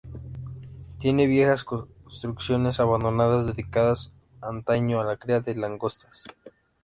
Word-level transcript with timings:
Tiene 0.97 1.27
viejas 1.27 1.63
construcciones 1.63 2.79
abandonadas, 2.79 3.45
dedicadas 3.45 4.11
antaño 4.41 4.99
a 4.99 5.03
la 5.03 5.17
cría 5.17 5.41
de 5.41 5.53
langostas. 5.53 6.23